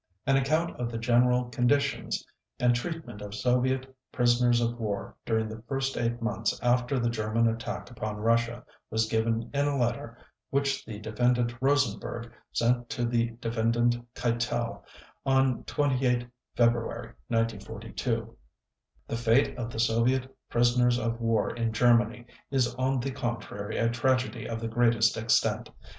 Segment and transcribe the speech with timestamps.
[0.25, 2.25] An account of the general conditions
[2.59, 7.47] and treatment of Soviet prisoners of war during the first eight months after the German
[7.47, 10.17] attack upon Russia was given in a letter
[10.49, 14.81] which the Defendant Rosenberg sent to the Defendant Keitel
[15.23, 16.25] on 28
[16.55, 18.35] February 1942:
[19.07, 23.87] "The fate of the Soviet prisoners of war in Germany is on the contrary a
[23.87, 25.69] tragedy of the greatest extent